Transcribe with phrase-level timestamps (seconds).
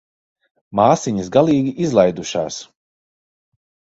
[0.79, 2.57] Māsiņas galīgi izlaidušās.